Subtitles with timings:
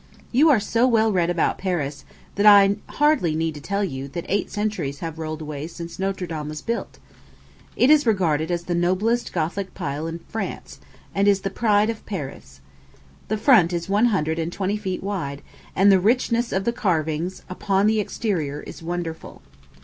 [0.31, 4.49] You are so well read about Paris, that I hardly need tell you that eight
[4.49, 6.97] centuries have rolled away since Notre Dame was built.
[7.75, 10.79] It is regarded as the noblest Gothic pile in France,
[11.13, 12.61] and is the pride of Paris.
[13.27, 15.43] The front is one hundred and twenty feet wide,
[15.75, 19.43] and the richness of the carvings upon the exterior is wonderful.